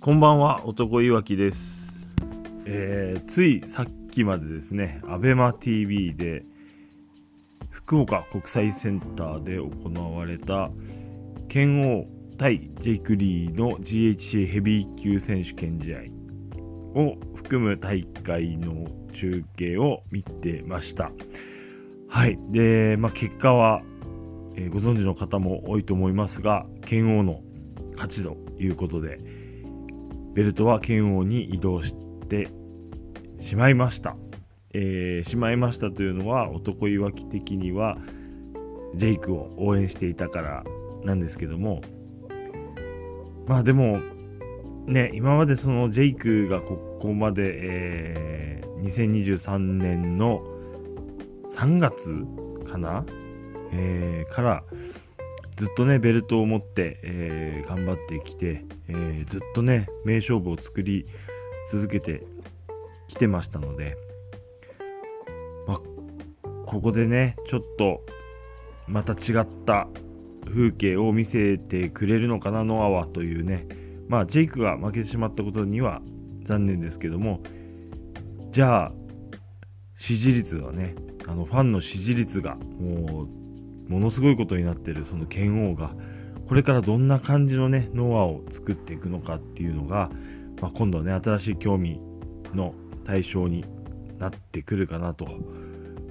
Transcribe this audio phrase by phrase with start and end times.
[0.00, 1.58] こんばんは、男いわきです。
[2.66, 6.44] えー、ついさっきまでですね、アベマ t v で、
[7.68, 10.70] 福岡国際センターで行われた、
[11.48, 12.06] 剣王
[12.38, 15.98] 対ジェイク・リーの GHC ヘビー級選手権試合
[16.94, 21.10] を含む大会の中継を見てました。
[22.08, 22.38] はい。
[22.52, 23.82] で、まあ、結果は、
[24.54, 27.40] えー、ご存知の方も多いと思いますが、剣王の
[27.94, 29.37] 勝ちということで、
[30.38, 31.92] ベルトは剣王に移動し
[32.28, 32.48] て
[33.40, 34.14] しまいました。
[34.72, 37.98] えー、しまいましたというのは、男いわき的には、
[38.94, 40.64] ジェイクを応援していたから
[41.02, 41.80] なんですけども、
[43.48, 43.98] まあでも、
[44.86, 50.44] ね、今までそのジェイクがここまで、えー、2023年の
[51.56, 52.24] 3月
[52.70, 53.04] かな、
[53.72, 54.64] えー、から
[55.58, 61.04] ずっとね、ベルトを持って、えー、頑張ってきて、えー、ずっとね、名勝負を作り
[61.72, 62.22] 続けて
[63.08, 63.96] きてましたので、
[65.66, 65.80] ま、
[66.64, 68.02] ここでね、ちょっと
[68.86, 69.88] また違った
[70.46, 73.66] 風景を見せてくれるのかな、ノアはというね、
[74.06, 76.00] まあ、ジェイクが負けてしまったことには
[76.44, 77.42] 残念ですけども、
[78.52, 78.92] じゃあ、
[79.98, 80.94] 支持率はね、
[81.26, 83.28] あのファンの支持率がもう
[83.88, 85.92] ものすごいことになってるその剣王が
[86.48, 90.10] これからどんな感じのねノアを作っていくのかっていうのが、
[90.60, 92.00] まあ、今度ね新しい興味
[92.54, 93.64] の対象に
[94.18, 95.26] なってくるかなと、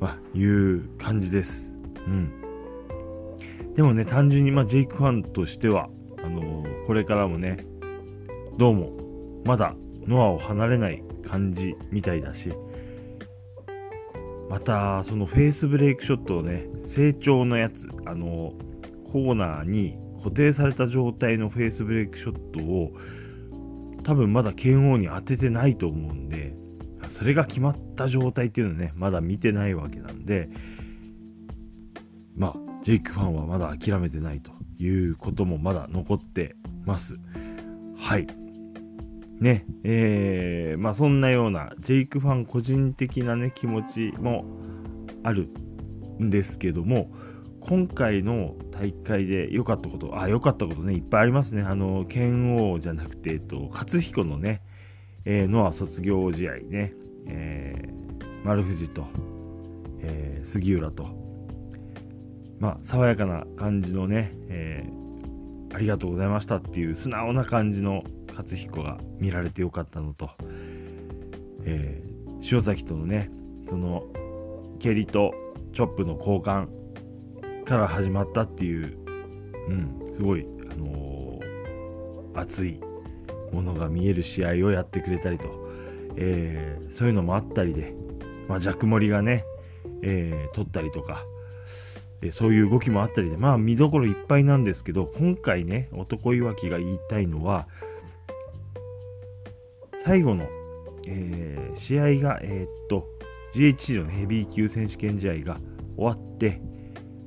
[0.00, 1.70] まあ、いう感じです。
[2.06, 2.46] うん。
[3.74, 5.88] でもね、単純に、まあ、ジェイクファンとしては、
[6.24, 7.58] あのー、これからもね、
[8.56, 8.92] どうも、
[9.44, 9.74] まだ
[10.06, 12.52] ノアを離れない感じみたいだし、
[14.48, 18.52] また、そのフェイスブレイクショットをね、成長のやつ、あの、
[19.12, 22.92] コーナーに固定された状態のフェイスブレイクショットを、
[24.04, 26.54] 多分まだ剣王に当ててないと思うんで、
[27.10, 30.48] それが決まった状態っていうのはね、まだ見てないわけなんで、
[32.36, 32.54] まあ、
[32.84, 36.54] ジェイクファンはまだ諦めてないということもまだ残って
[36.84, 37.16] ます。
[37.98, 38.45] はい。
[39.40, 44.44] ね、えー、まあそんなようなジェイクファン個人的なね、気持ちも
[45.22, 45.48] ある
[46.22, 47.10] んですけども、
[47.60, 51.62] 今回の大会で良かったこと、あ、良かったことね、いっぱいありますね。
[51.62, 54.62] あの、剣王じゃなくて、えっと、勝彦のね、
[55.24, 56.94] えー、ノア卒業試合ね、
[57.26, 59.04] えー、丸藤と、
[60.00, 61.08] えー、杉浦と、
[62.60, 68.04] まあ、爽やかな感じのね、えー、ありがとうございましたっていう素直な感じの
[68.36, 70.30] 勝彦が見られてよかったのと、
[71.64, 73.30] えー、塩崎とのね、
[73.70, 74.04] その、
[74.78, 75.32] 蹴りと
[75.72, 76.68] チョップの交換
[77.64, 78.98] から始まったっていう、
[79.68, 82.78] うん、すごい、あのー、熱い
[83.52, 85.44] ものが見える試合をやってくれたりと、
[86.16, 87.94] えー、そういうのもあったりで、
[88.48, 89.44] まあ、ジャクモリがね、
[90.02, 91.24] えー、取ったりとか、
[92.22, 97.68] えそういう動きもあったりで、まあ見どころいっぱいなんですけど、今回ね、男いわきが言いたいのは、
[100.06, 100.48] 最後の、
[101.04, 103.08] えー、試合が、えー、っと、
[103.56, 105.58] GHC のヘビー級選手権試合が
[105.96, 106.60] 終わって、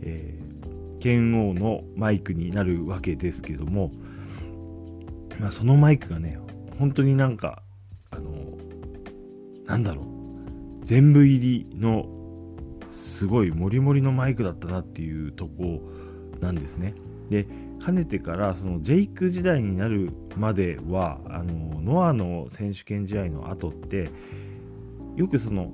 [0.02, 3.92] えー、剣王のマイクになるわけですけども、
[5.42, 6.40] まあ、そのマイクがね、
[6.78, 7.64] 本当になんか、
[8.12, 8.58] あの、
[9.66, 12.06] なんだろう、全部入りの
[12.96, 15.82] すごいモリモリのマイクだったなっていうとこ
[16.40, 16.94] なんですね。
[17.30, 17.46] で、
[17.84, 24.10] かねてからそのジェイク時代になるまではあのノアの選手権試合の後って
[25.16, 25.72] よくその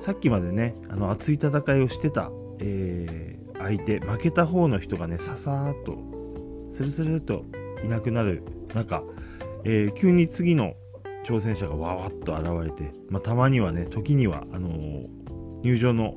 [0.00, 2.30] さっきまでねあの熱い戦いをしてた、
[2.60, 5.98] えー、相手負けた方の人がねささーっと
[6.76, 7.44] スルスルっと
[7.84, 8.42] いなくなる
[8.74, 9.02] 中、
[9.64, 10.74] えー、急に次の
[11.26, 15.08] 挑戦者がわわっと現れて、まあ、たまにはね時にはあのー、
[15.62, 16.14] 入場の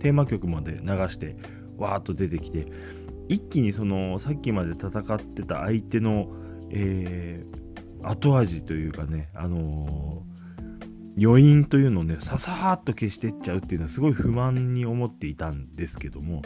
[0.00, 1.36] テーマ曲まで流して
[1.76, 2.66] わーっと出てきて
[3.28, 6.28] 一気にそのさっきまで戦ってた相手の、
[6.70, 16.42] えー、後味というかね、あのー、余韻というのをね、ささーっと消してっちゃうっていうのはすごい不満に思っていたんですけども、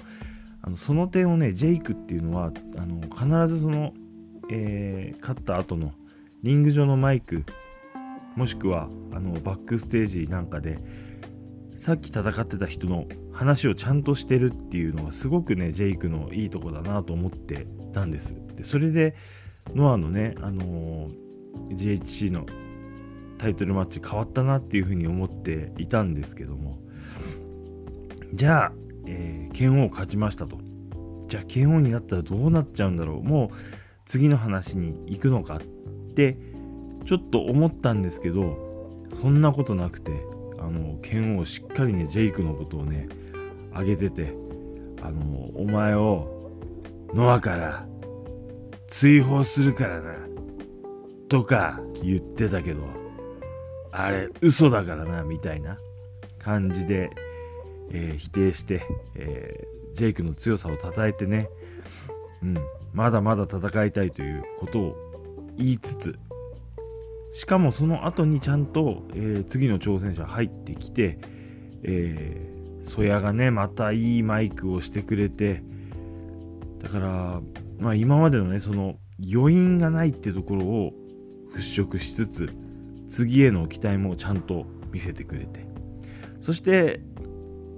[0.63, 3.93] あのその点をね、ジェイクっていうのは、あの必ずその、
[4.51, 5.93] えー、勝った後の
[6.43, 7.45] リング上のマイク、
[8.37, 10.79] もしくはあのバックステージなんかで、
[11.89, 18.27] さっき戦ってた人の話をちゃんとしてるっていうのがすごくね、ジェイクのいいとこだなと思ってたんです。
[18.57, 19.15] でそれで、
[19.75, 22.45] ノアのね、あのー、GHC の
[23.39, 26.79] タイトルマッチ変わったなっていうふうに思っていたんですけども、
[28.35, 28.73] じゃあ、
[29.07, 30.59] えー、剣王勝ちましたと。
[31.29, 33.23] じゃあ、剣王になったらどうなっちゃうんだろう。
[33.23, 33.57] もう、
[34.05, 35.61] 次の話に行くのかっ
[36.15, 36.37] て
[37.07, 40.13] ちょっと思ったんですけど、そんなことなくて、
[40.59, 43.09] あの、剣王しっかりね、ジェイクのことをね、
[43.73, 44.33] あげてて、
[45.03, 46.35] あの、お前を、
[47.15, 47.87] ノアから
[48.89, 50.15] 追放するからな、
[51.29, 52.83] とか言ってたけど、
[53.93, 55.79] あれ、嘘だからな、みたいな
[56.39, 57.11] 感じで、
[57.91, 58.83] えー、否定して、
[59.15, 61.49] えー、ジェイクの強さを称えてね、
[62.43, 62.57] うん、
[62.93, 64.97] まだまだ戦いたいということを
[65.57, 66.19] 言いつつ、
[67.35, 71.19] しかもその後にちゃんと、えー、次の挑戦者入ってきて、
[71.83, 75.63] えー、ソヤがね、またいいマイクをしてくれて、
[76.83, 77.41] だから、
[77.79, 80.93] まあ今までのね、その余韻がないってところを
[81.55, 82.49] 払拭しつつ、
[83.09, 85.67] 次への期待もちゃんと見せてくれて、
[86.41, 87.01] そして、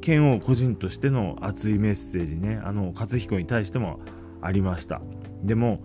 [0.01, 4.01] 剣王個人としての熱いメッセージね、あの、勝彦に対しても
[4.41, 5.01] ありました。
[5.43, 5.83] でも、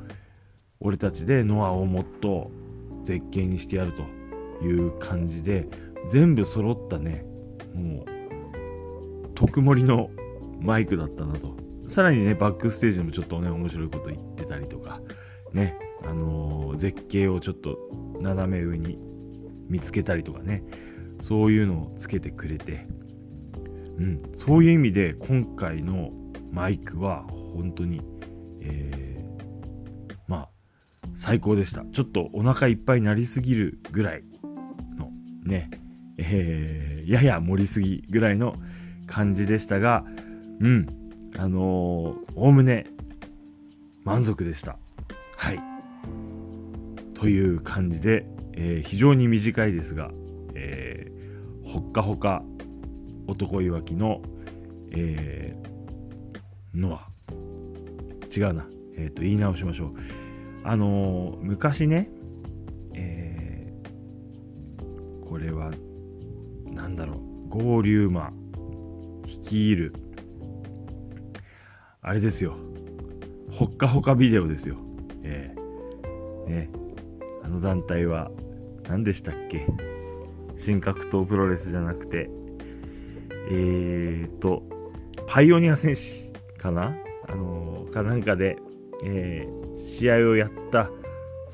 [0.79, 2.51] 俺たちでノアをもっと
[3.05, 4.03] 絶景にしてやると
[4.65, 5.67] いう感じで、
[6.09, 7.25] 全部揃ったね、
[7.73, 8.05] もう、
[9.35, 10.09] 特盛りの
[10.59, 11.55] マイクだったなと。
[11.89, 15.01] さらにね、バックステージでもちょっとね、面白いこと言ってたりとか、
[15.53, 17.77] ね、あのー、絶景をちょっと
[18.19, 18.99] 斜め上に
[19.69, 20.63] 見つけたりとかね、
[21.21, 22.87] そういうのをつけてくれて、
[23.97, 26.11] うん、そういう意味で今回の
[26.51, 28.01] マイクは本当に、
[28.61, 29.14] えー、
[31.15, 31.83] 最高でした。
[31.93, 34.23] ちょっとお腹いっぱいになりすぎるぐらい
[34.97, 35.09] の
[35.45, 35.69] ね、
[36.17, 38.55] えー、やや盛りすぎぐらいの
[39.07, 40.03] 感じでしたが、
[40.59, 40.87] うん、
[41.37, 42.87] あのおおむね
[44.03, 44.77] 満足でした。
[45.37, 45.59] はい。
[47.15, 50.11] という感じで、えー、非常に短いですが、
[50.53, 52.43] えー、ほっかほか
[53.27, 54.21] 男いわきの、
[54.91, 57.07] えー、ノア。
[58.35, 58.67] 違うな。
[58.97, 59.93] えっ、ー、と、言い直しましょう。
[60.67, 62.09] あの、昔ね、
[62.95, 65.69] えー、これは、
[66.65, 68.33] なんだろう、合流馬、
[69.27, 69.93] 率いる、
[72.01, 72.57] あれですよ。
[73.51, 74.77] ほっかほかビデオですよ。
[75.21, 76.69] えー、ね。
[77.43, 78.31] あの団体は、
[78.89, 79.67] 何でしたっけ？
[80.63, 82.27] 新格闘プロレスじゃなくて、
[83.51, 84.63] えーと、
[85.27, 86.95] パイオニア戦士かな？
[87.27, 88.57] あのー、かなんかで、
[89.03, 90.89] えー、試合をやった、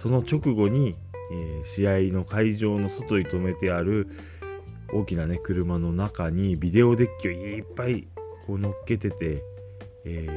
[0.02, 0.96] その直後に、
[1.32, 4.08] えー、試合の会場の外に止めてある
[4.94, 8.08] 大きなね、車の中にビデオデッキをいっぱい
[8.46, 9.44] こう乗っけてて、
[10.06, 10.28] え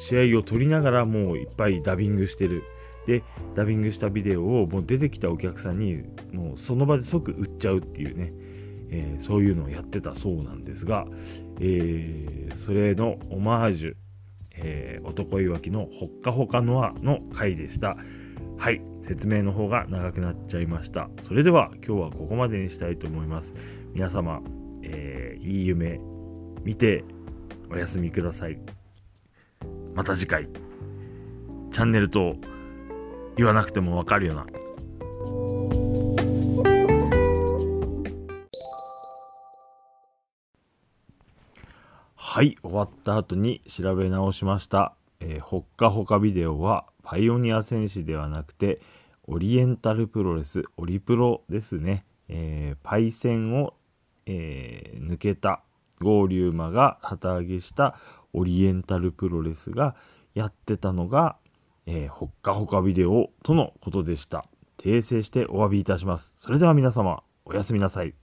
[0.00, 2.62] ー、試合を撮りながらもういっぱいダビングしてる。
[3.06, 3.22] で、
[3.54, 6.02] ダビングしたビデオをもう出てきたお客さんに
[6.32, 8.32] もうその場で即売っちゃうっていうね、
[8.90, 11.06] えー、そういうのをやってたそうなんですが、
[11.60, 13.94] えー、それのオマージュ、
[14.62, 17.96] えー、男いわきのほっかほかノアの回でした。
[18.56, 21.08] はい、説明の方が長くなっちゃいました。
[21.26, 23.52] それでは今日はここまでにしたいと思います。
[23.94, 24.42] 皆様、
[24.82, 25.98] えーいい夢
[26.62, 27.04] 見て
[27.70, 28.58] お休みください。
[29.94, 30.48] また次回、
[31.72, 32.36] チャンネルと
[33.36, 34.46] 言わなくてもわかるよな
[42.38, 44.94] はい、終わった後に調べ直しました。
[45.18, 48.80] えー、ほっかほかビデオは、パイオニア戦士ではなくて、
[49.26, 52.04] オリエンタルプロレス、オリプロですね。
[52.28, 53.74] えー、パイセンを、
[54.26, 55.64] えー、抜けた
[56.00, 57.96] 合流馬が旗揚げした
[58.32, 59.96] オリエンタルプロレスが
[60.34, 61.34] やってたのが、
[61.86, 64.46] えー、ほっかほかビデオとのことでした。
[64.80, 66.32] 訂正してお詫びいたします。
[66.38, 68.14] それでは皆様、おやすみなさい。